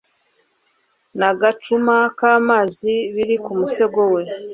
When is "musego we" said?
3.59-4.21